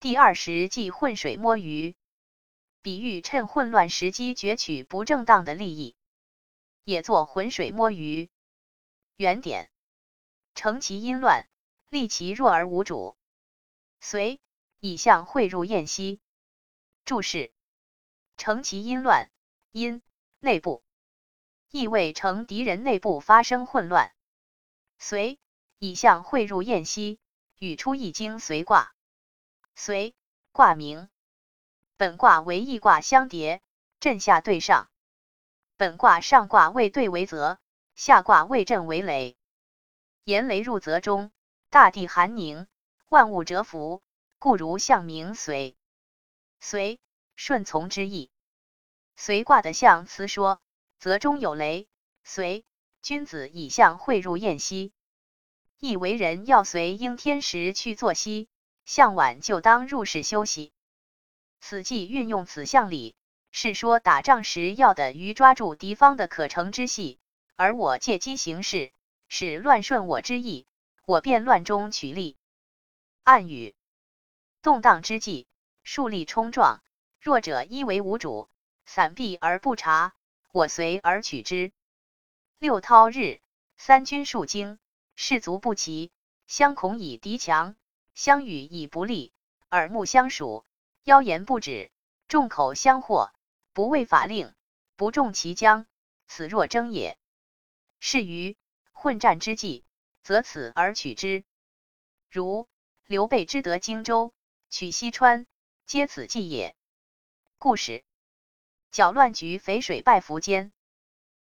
[0.00, 1.94] 第二十即浑水摸鱼，
[2.80, 5.94] 比喻趁混乱时机攫取不正当的利益，
[6.84, 8.30] 也作浑水摸鱼。
[9.18, 9.70] 原点：
[10.54, 11.46] 乘其阴乱，
[11.90, 13.14] 利其弱而无主。
[14.00, 14.40] 随
[14.78, 16.22] 以象汇入燕西。
[17.04, 17.52] 注释：
[18.38, 19.30] 乘其阴乱，
[19.70, 20.00] 阴
[20.38, 20.82] 内部，
[21.70, 24.14] 意味成敌人内部发生混乱。
[24.98, 25.38] 随
[25.78, 27.20] 以象汇入燕西，
[27.58, 28.94] 语出易经随卦。
[29.82, 30.14] 随
[30.52, 31.08] 卦名，
[31.96, 33.62] 本卦为易卦相叠，
[33.98, 34.90] 震下对上。
[35.78, 37.58] 本卦上卦为兑为泽，
[37.94, 39.38] 下卦为震为雷。
[40.24, 41.32] 言雷入泽中，
[41.70, 42.66] 大地寒凝，
[43.08, 44.02] 万物蛰伏，
[44.38, 45.78] 故如象名随。
[46.60, 47.00] 随
[47.34, 48.30] 顺从之意。
[49.16, 50.60] 随卦的象辞说：
[50.98, 51.88] 泽中有雷，
[52.22, 52.66] 随
[53.00, 54.92] 君子以象汇入燕西，
[55.78, 58.50] 意为人要随应天时去作息。
[58.90, 60.72] 向晚就当入室休息。
[61.60, 63.14] 此计运用此象理，
[63.52, 67.20] 是说打仗时要的于抓住敌方的可乘之隙，
[67.54, 68.90] 而我借机行事，
[69.28, 70.66] 使乱顺我之意，
[71.06, 72.36] 我便乱中取利。
[73.22, 73.76] 暗语：
[74.60, 75.46] 动荡之际，
[75.84, 76.82] 树立冲撞，
[77.20, 78.50] 弱者一为无主，
[78.86, 80.14] 散避而不察，
[80.50, 81.70] 我随而取之。
[82.58, 83.40] 六韬日，
[83.76, 84.80] 三军数精，
[85.14, 86.10] 士卒不齐，
[86.48, 87.76] 相恐以敌强。
[88.20, 89.32] 相与以不利，
[89.70, 90.66] 耳目相属，
[91.04, 91.90] 妖言不止，
[92.28, 93.30] 众口相惑，
[93.72, 94.52] 不畏法令，
[94.94, 95.86] 不重其将，
[96.26, 97.16] 此若争也。
[97.98, 98.58] 是于
[98.92, 99.86] 混战之际，
[100.22, 101.44] 则此而取之。
[102.28, 102.68] 如
[103.06, 104.34] 刘备之得荆州，
[104.68, 105.46] 取西川，
[105.86, 106.76] 皆此计也。
[107.56, 108.04] 故事：
[108.90, 110.74] 搅乱局淝水败苻坚。